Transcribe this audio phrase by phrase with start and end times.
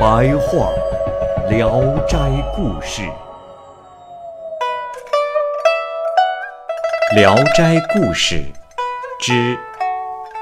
[0.00, 0.72] 白话
[1.50, 2.16] 《聊斋
[2.56, 3.02] 故事》，
[7.14, 8.36] 《聊斋故事》
[9.20, 9.58] 之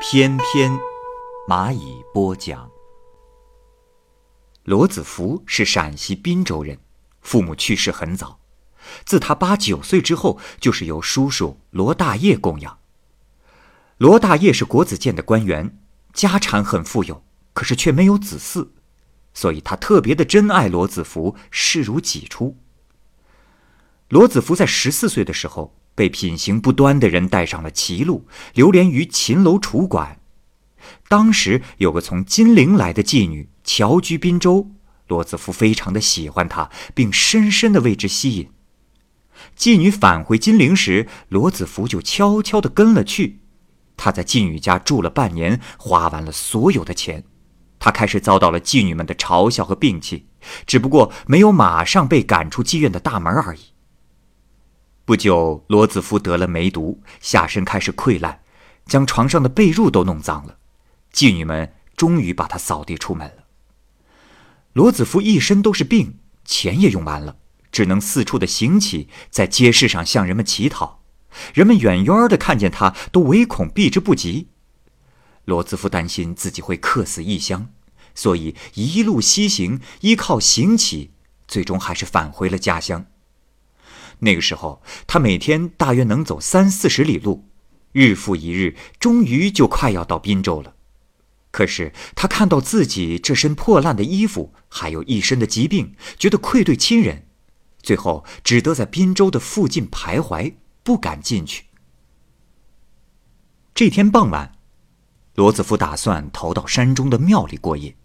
[0.00, 0.72] 翩翩，
[1.46, 2.70] 蚂蚁播讲。
[4.64, 6.78] 罗子福是陕西滨州人，
[7.20, 8.38] 父母去世很早，
[9.04, 12.78] 自他八九岁之后，就是由叔叔罗大业供养。
[13.98, 15.76] 罗大业是国子监的官员，
[16.14, 18.68] 家产很富有，可是却没有子嗣，
[19.34, 22.56] 所以他特别的珍爱罗子福，视如己出。
[24.08, 30.20] 罗子福在十四岁的时候，被品行不端的人带上了歧路，流连于秦楼楚馆。
[31.08, 33.48] 当时有个从金陵来的妓女。
[33.64, 34.72] 侨居滨州，
[35.06, 38.50] 罗子福非常的喜欢她，并深深的为之吸引。
[39.56, 43.38] 妓女返回金陵时，罗子福就悄悄的跟了去。
[43.96, 47.22] 他在妓女家住了半年，花完了所有的钱。
[47.84, 50.28] 他开始遭到了妓女们的嘲笑和摒弃，
[50.68, 53.72] 只不过没有马上被赶出妓院的大门而已。
[55.04, 58.42] 不久，罗子福得了梅毒，下身开始溃烂，
[58.86, 60.58] 将床上的被褥都弄脏了。
[61.12, 63.42] 妓女们终于把他扫地出门了。
[64.74, 67.38] 罗子福一身都是病，钱也用完了，
[67.72, 71.02] 只能四处的行乞，在街市上向人们乞讨。
[71.52, 74.50] 人们远远的看见他，都唯恐避之不及。
[75.44, 77.68] 罗子福担心自己会客死异乡，
[78.14, 81.10] 所以一路西行，依靠行乞，
[81.46, 83.06] 最终还是返回了家乡。
[84.20, 87.48] 那个时候，他每天大约能走三四十里路，
[87.92, 90.76] 日复一日，终于就快要到滨州了。
[91.50, 97.26] 可是他看到自己这身破烂的衣服，还有一身的疾病，觉得愧对亲人，
[97.82, 101.64] 最后只得在滨州的附近徘徊，不敢进去。
[103.74, 104.52] 这天傍晚，
[105.34, 107.96] 罗子福打算逃到山中的庙里过夜。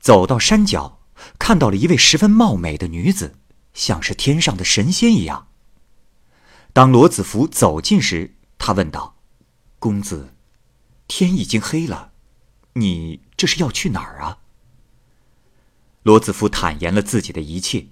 [0.00, 1.00] 走到山脚，
[1.38, 3.36] 看到了一位十分貌美的女子，
[3.74, 5.48] 像是天上的神仙一样。
[6.72, 9.16] 当罗子福走近时，他问道
[9.78, 10.34] ：“公子，
[11.06, 12.12] 天已经黑了。”
[12.74, 14.38] 你这是要去哪儿啊？
[16.02, 17.88] 罗子福坦言了自己的一切。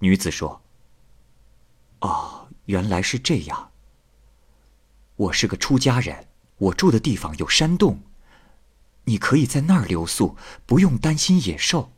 [0.00, 0.62] 女子说
[2.00, 3.70] ：“哦，原来是这样。
[5.16, 6.26] 我是个出家人，
[6.58, 8.02] 我住的地方有山洞，
[9.04, 11.92] 你可以在那儿留宿，不用担心野兽。”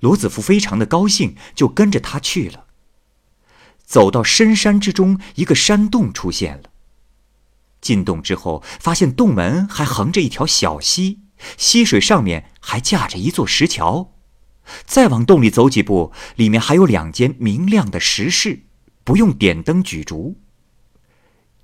[0.00, 2.66] 罗子福非常的高兴，就跟着他去了。
[3.84, 6.70] 走到深山之中，一个山洞出现了。
[7.80, 11.20] 进洞之后，发现洞门还横着一条小溪，
[11.56, 14.12] 溪水上面还架着一座石桥。
[14.86, 18.64] 再往洞里走几步，里面还有两间明亮的石室，
[19.04, 20.40] 不用点灯举烛。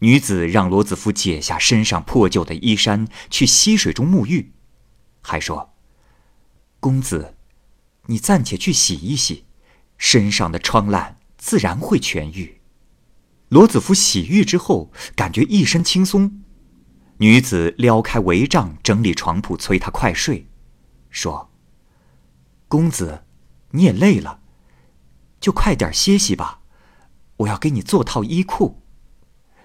[0.00, 4.52] 女子让罗子福解下身上破旧的衣衫，去溪水中沐浴，
[5.20, 5.74] 还说
[6.80, 7.36] ：“公子，
[8.06, 9.44] 你暂且去洗一洗，
[9.98, 12.60] 身上的疮烂自然会痊愈。”
[13.50, 16.42] 罗子福洗浴之后，感觉一身轻松。
[17.18, 20.48] 女子撩开帷帐，整理床铺，催他快睡，
[21.10, 21.50] 说
[22.68, 23.24] ：“公子，
[23.72, 24.40] 你也累了，
[25.38, 26.60] 就快点歇息吧。
[27.36, 28.78] 我要给你做套衣裤。”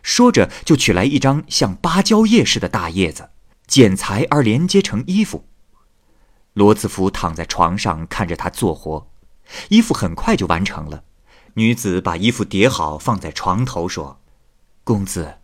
[0.06, 3.32] 说着，就取来一张像芭蕉叶似的大叶子，
[3.66, 5.48] 剪裁而连接成衣服。
[6.54, 9.10] 罗子福躺在床上看着他做活，
[9.70, 11.04] 衣服很快就完成了。
[11.56, 14.22] 女子把衣服叠好，放在床头，说
[14.85, 15.40] ：“公子，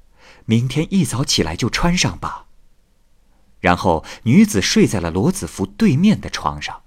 [0.45, 2.45] 明天一早起来就穿上吧。”
[3.59, 6.83] 然后女子睡在了罗子福对面的床上。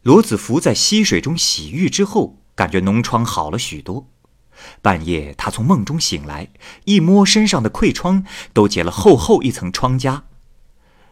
[0.00, 4.08] 罗子福在溪水中洗浴之后，感觉脓疮好了许多。
[4.82, 6.48] 半夜，他从梦中醒来，
[6.84, 10.22] 一摸身上的溃疮，都结了厚厚一层疮痂。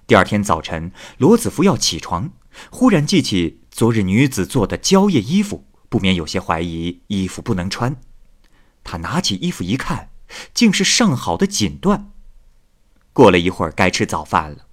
[0.06, 2.30] 第二天早晨，罗子福要起床，
[2.70, 5.66] 忽然记起昨日女子做的蕉叶衣服。
[5.90, 7.96] 不免有些怀疑衣服不能穿，
[8.84, 10.10] 他拿起衣服一看，
[10.52, 12.08] 竟是上好的锦缎。
[13.14, 14.66] 过了一会儿，该吃早饭了。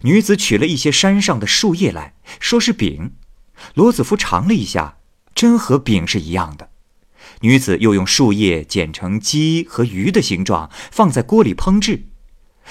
[0.00, 3.14] 女子取了一些山上的树叶来说是饼，
[3.74, 4.96] 罗子福尝了一下，
[5.34, 6.70] 真和饼是一样的。
[7.40, 12.08] 女子又用树叶剪成鸡和鱼的形状，放在锅里烹制。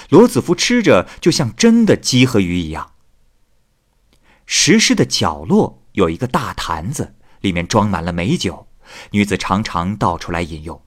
[0.09, 2.94] 罗子福吃着就像真的鸡和鱼一样。
[4.45, 8.68] 石室的角落有一个大坛子，里面装满了美酒，
[9.12, 10.81] 女子常常倒出来饮用。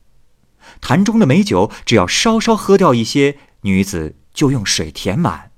[0.81, 5.51] 坛中的美酒只要稍稍喝掉一些，女子就用水填满。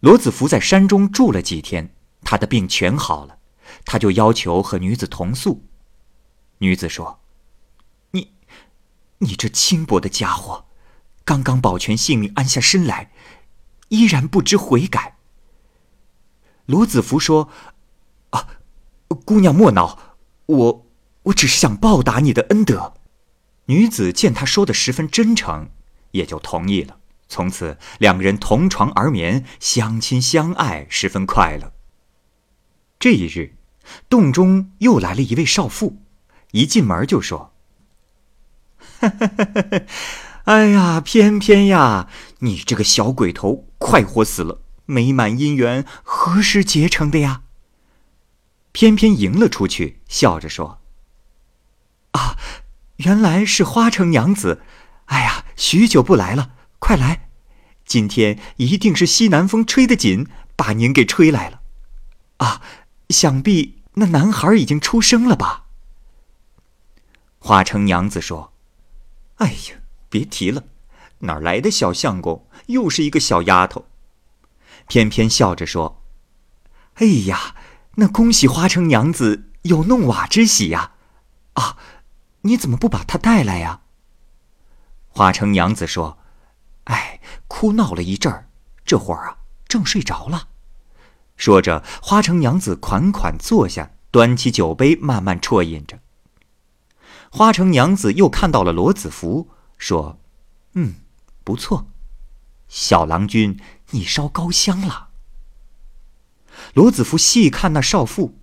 [0.00, 3.38] 罗子福在山中住了几天，他的病全好了，
[3.84, 5.66] 他就要求和女子同宿。
[6.64, 7.20] 女子说
[8.12, 8.32] ：“你，
[9.18, 10.64] 你这轻薄的家伙，
[11.22, 13.10] 刚刚保全性命安下身来，
[13.90, 15.18] 依然不知悔改。”
[16.64, 17.50] 罗子福说
[18.30, 18.48] ：“啊，
[19.26, 20.16] 姑娘莫恼，
[20.46, 20.86] 我
[21.24, 22.94] 我只是想报答你的恩德。”
[23.68, 25.68] 女子见他说的十分真诚，
[26.12, 26.98] 也就同意了。
[27.28, 31.74] 从此，两人同床而眠，相亲相爱，十分快乐。
[32.98, 33.56] 这一日，
[34.08, 35.98] 洞中又来了一位少妇，
[36.54, 37.52] 一进门就说：
[40.46, 42.08] “哎呀，偏偏呀，
[42.38, 44.60] 你这个小鬼头，快活死了！
[44.86, 47.42] 美满姻缘何时结成的呀？”
[48.70, 50.80] 偏偏迎了出去，笑着说
[52.12, 52.38] ：“啊。”
[52.98, 54.62] 原来是花城娘子，
[55.06, 57.28] 哎呀，许久不来了，快来！
[57.84, 61.62] 今天一定是西南风吹得紧，把您给吹来了。
[62.36, 62.62] 啊，
[63.10, 65.63] 想必那男孩已经出生了吧？
[67.46, 68.54] 花城娘子说
[69.36, 69.76] ：“哎呀，
[70.08, 70.64] 别提了，
[71.18, 72.48] 哪来的小相公？
[72.68, 73.84] 又是一个小丫头。”
[74.88, 76.02] 偏偏笑着说
[76.96, 77.54] ：“哎呀，
[77.96, 80.92] 那恭喜花城娘子有弄瓦之喜呀！
[81.52, 81.76] 啊。”
[82.40, 83.82] 你怎么不把她带来呀？
[85.10, 86.16] 花城娘子说
[86.84, 88.48] ：“哎，哭闹了一阵儿，
[88.86, 89.36] 这会儿啊，
[89.68, 90.48] 正睡着了。”
[91.36, 95.98] 说着，花城娘子款款坐下，端起酒杯，慢慢啜饮着。
[97.36, 100.20] 花城娘子又看到了罗子福，说
[100.74, 100.94] ：“嗯，
[101.42, 101.88] 不错，
[102.68, 103.58] 小郎君，
[103.90, 105.08] 你烧高香了。”
[106.74, 108.38] 罗子福细看那少妇。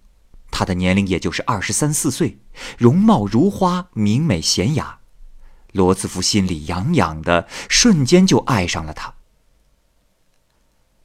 [0.52, 2.42] 她的年龄也就是二十三四岁，
[2.78, 5.00] 容貌如花，明美娴雅。
[5.72, 9.14] 罗子福心里痒痒的，瞬间就爱上了她。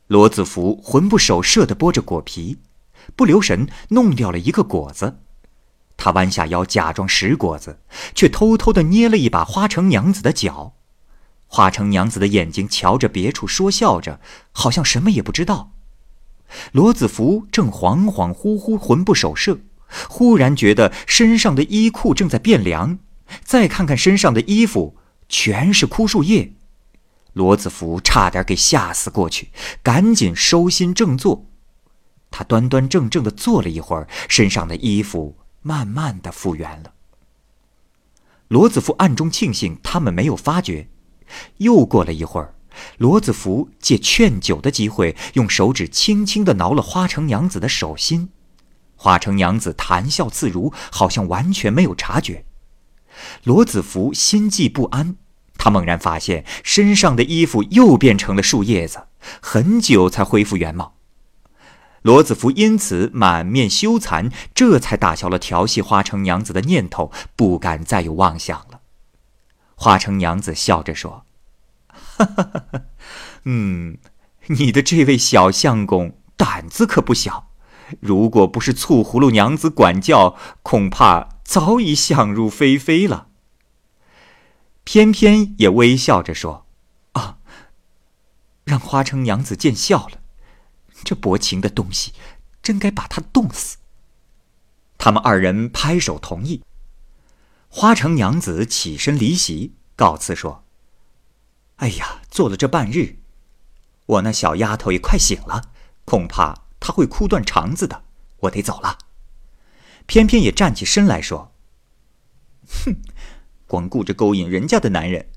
[0.09, 2.59] 罗子福魂不守舍的剥着果皮，
[3.15, 5.21] 不留神弄掉了一个果子。
[5.97, 7.81] 他弯下腰假装拾果子，
[8.15, 10.75] 却偷偷的捏了一把花城娘子的脚。
[11.47, 14.21] 花城娘子的眼睛瞧着别处，说笑着，
[14.53, 15.73] 好像什么也不知道。
[16.73, 19.59] 罗子福正恍恍惚惚、魂不守舍，
[20.09, 22.99] 忽然觉得身上的衣裤正在变凉，
[23.43, 24.97] 再看看身上的衣服，
[25.29, 26.53] 全是枯树叶。
[27.33, 29.51] 罗子福差点给吓死过去，
[29.83, 31.47] 赶紧收心正坐。
[32.31, 36.93] 他端端正正的坐了一会儿，身上的衣服慢慢的复原了。
[38.47, 40.89] 罗子福暗中庆幸他们没有发觉。
[41.57, 42.55] 又过了一会儿。
[42.99, 48.29] 罗子福借劝酒的机会，用手指轻轻的挠了花城娘子的手心。
[48.95, 52.45] 花城娘子谈笑自如，好像完全没有察觉。
[53.43, 55.17] 罗子福心悸不安，
[55.59, 59.09] 他猛然发现身上的衣服又变成了树叶子，
[59.41, 60.96] 很久才恢复原貌。
[62.07, 68.81] 罗子福因此满面羞惭，这才打消了调戏花城娘子的念头，不敢再有妄想了。
[69.75, 71.27] 花城娘子笑着说。
[71.89, 72.83] 哈哈哈哈
[73.43, 73.99] 嗯，
[74.47, 77.49] 你的这位小相公胆子可不小，
[77.99, 83.27] 如果不是醋葫芦娘子管教，恐怕早已想入非非了。
[84.85, 86.67] 偏偏也微笑着说
[87.15, 87.39] ：“啊，
[88.63, 90.21] 让花城娘子见笑了，
[91.05, 92.13] 这薄情的东西，
[92.63, 93.79] 真该把他冻死。”
[94.99, 96.63] 他们二人拍手同意。
[97.69, 100.65] 花城娘子起身离席，告辞说。
[101.77, 103.17] 哎呀，坐了这半日，
[104.07, 105.71] 我那小丫头也快醒了，
[106.07, 108.05] 恐怕她会哭断肠子的，
[108.41, 108.97] 我得走了。
[110.07, 111.53] 偏偏也站起身来说
[112.67, 112.97] ：“哼，
[113.67, 115.29] 光顾着勾引人家的男人，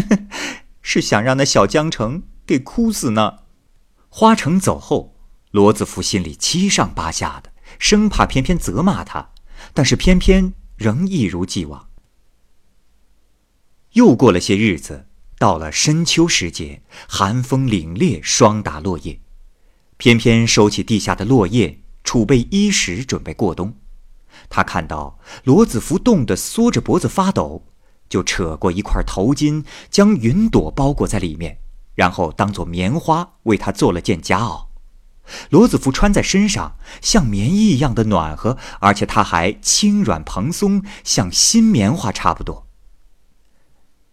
[0.82, 3.38] 是想让那小江城给哭死呢。”
[4.16, 5.16] 花城走后，
[5.50, 9.30] 罗子福心里七上八下的，生怕偏偏责骂他，
[9.72, 11.88] 但是偏偏仍一如既往。
[13.94, 15.08] 又过了些日子。
[15.36, 19.20] 到了深秋时节，寒风凛冽，霜打落叶。
[19.96, 23.76] 偏偏收起地下的落叶，储备衣食，准备过冬。
[24.48, 27.66] 他看到罗子福冻得缩着脖子发抖，
[28.08, 31.58] 就扯过一块头巾，将云朵包裹在里面，
[31.94, 34.66] 然后当做棉花为他做了件夹袄。
[35.48, 42.66] 罗子福穿在身上，像棉衣一样的暖和，而且它还轻软蓬松，像新棉花差不多。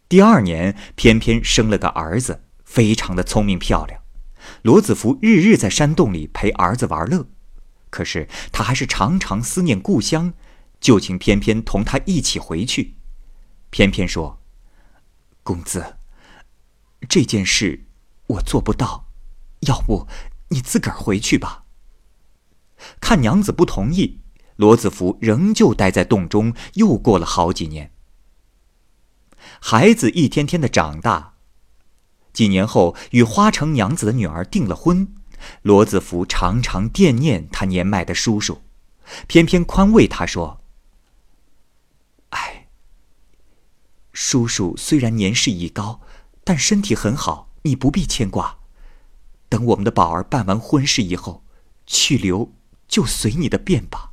[0.08, 4.02] 第二年，偏偏生了个儿子，非常的聪明漂亮。
[4.62, 7.28] 罗子福日日在山洞里陪儿子玩乐，
[7.90, 10.34] 可是他还是常常思念故乡，
[10.80, 12.96] 就请偏偏同他一起回去。
[13.70, 14.42] 偏偏说
[15.44, 15.98] ：“公子，
[17.10, 17.86] 这件事
[18.28, 19.08] 我做不到，
[19.62, 20.08] 要不
[20.50, 21.66] 你自个儿回去吧。”
[23.00, 24.22] 看娘子不同意，
[24.56, 27.92] 罗子福仍旧待在洞中，又过了好几年。
[29.60, 31.36] 孩子一天天的长大，
[32.34, 35.14] 几年后与花城娘子的女儿订了婚。
[35.64, 38.62] 罗子福常常惦念他年迈的叔叔，
[39.28, 40.64] 偏偏宽慰他说
[42.30, 42.68] ：“哎，
[44.14, 46.02] 叔叔虽然年事已高，
[46.44, 48.58] 但身体很好，你不必牵挂。
[49.50, 51.44] 等我们的宝儿办完婚事以后，
[51.86, 52.54] 去留
[52.88, 54.10] 就随你的便吧。”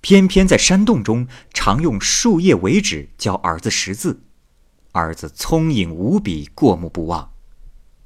[0.00, 4.22] 偏偏在山洞中，常用树叶为纸教儿子识字。
[4.92, 7.32] 儿子聪颖无比，过目不忘。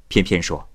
[0.07, 0.69] 偏偏说：“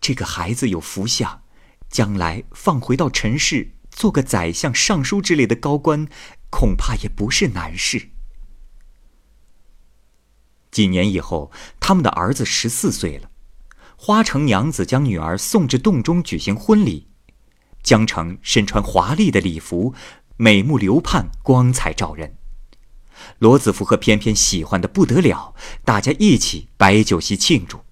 [0.00, 1.42] 这个孩子有福相，
[1.90, 6.06] 将来放回到尘世，做个宰相、尚书之类的高官，
[6.48, 8.10] 恐怕也不是难事。”
[10.72, 13.30] 几年以后，他们的儿子十四岁了。
[13.96, 17.06] 花城娘子将女儿送至洞中举行婚礼，
[17.84, 19.94] 江城身穿华丽的礼服。
[20.38, 22.36] 美目流盼，光彩照人。
[23.38, 27.82] 罗子福和翩翩喜欢的不得了，大家一起摆酒席庆祝。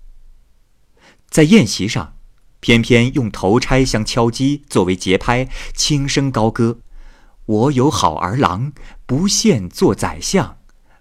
[1.29, 2.17] 在宴席上，
[2.59, 6.81] 翩翩用头钗相敲击作为节拍，轻声高歌
[7.47, 8.73] ：“我有好儿郎，
[9.07, 10.57] 不羡做宰相；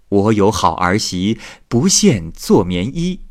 [0.09, 3.21] 我有好儿媳，不羡做棉衣。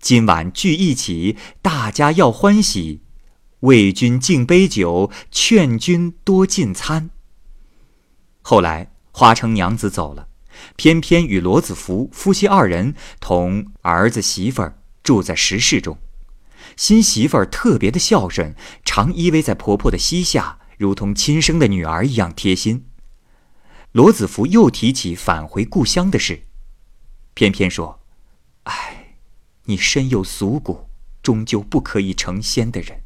[0.00, 3.00] 今晚聚一起，大家要欢喜。
[3.60, 7.10] 为君敬杯酒，劝君多进餐。”
[8.42, 10.28] 后来，花城娘子走了，
[10.76, 15.98] 偏偏与罗子福夫妻二人同儿子媳妇儿住在石室中。
[16.76, 18.54] 新媳妇儿特别的孝顺，
[18.84, 22.84] 常依偎在婆婆的膝下，如同亲生的女儿一样贴心。
[23.94, 26.48] 罗子福又提起返回故乡的事，
[27.32, 28.00] 偏偏说
[28.64, 29.18] ：“唉，
[29.66, 30.88] 你身有俗骨，
[31.22, 33.02] 终究不可以成仙的人，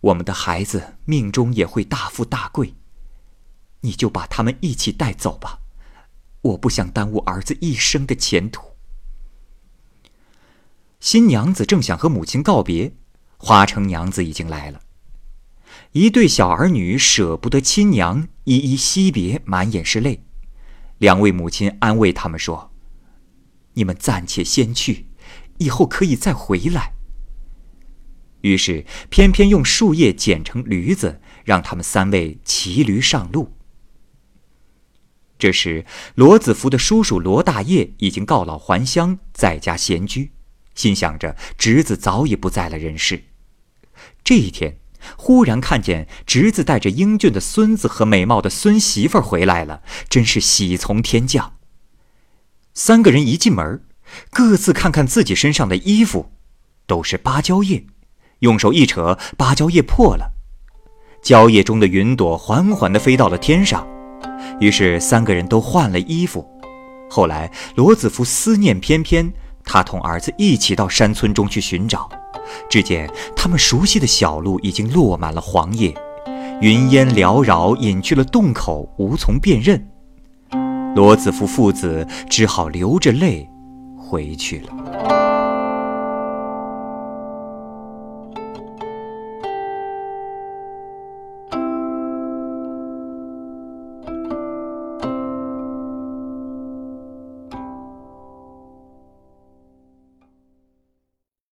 [0.00, 2.74] 我们的孩子命中也会大富大贵。”
[3.82, 5.60] 你就把他们一起带走吧，
[6.40, 8.72] 我不想耽误儿子一生的前途。
[10.98, 12.92] 新娘子正想和母亲告别，
[13.36, 14.82] 花城娘子已经来了。
[15.92, 20.24] 一对小儿女舍不得亲娘，依依惜别，满眼是泪。
[20.96, 22.72] 两位母亲安慰他们说
[23.74, 25.08] ：“你们暂且先去，
[25.58, 26.94] 以后可以再回来。”
[28.40, 33.52] 于是偏偏用树叶剪成驴子，让他们三位骑驴上路。
[35.38, 35.84] 这时，
[36.14, 40.32] 罗子福的叔叔罗大业已经告老还乡，在家闲居，
[40.74, 43.24] 心想着侄子早已不在了人世。
[44.24, 44.78] 这一天，
[45.16, 51.54] 忽然看见侄子带着英俊的孙子和美貌的孙媳妇回来了，真是喜从天降。
[52.74, 53.82] 三个人一进门，
[54.30, 56.32] 各自看看自己身上的衣服，
[56.86, 57.84] 都是芭蕉叶，
[58.40, 60.32] 用手一扯，芭蕉叶破了，
[61.22, 63.86] 蕉叶中的云朵缓缓地飞到了天上。
[64.60, 66.48] 于是三个人都换了衣服。
[67.10, 69.32] 后来罗子福思念翩翩，
[69.64, 72.08] 他同儿子一起到山村中去寻找。
[72.68, 75.94] 只见他们熟悉的小路已经落满了黄叶，
[76.60, 79.88] 云烟缭绕，隐去了洞口，无从辨认。
[80.94, 83.48] 罗子福父子只好流着泪
[83.96, 85.21] 回去了。